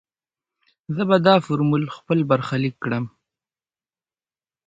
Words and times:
زه 0.95 1.03
به 1.09 1.17
دا 1.25 1.35
فورمول 1.45 1.83
خپل 1.97 2.19
برخليک 2.31 2.75
کړم. 2.83 3.05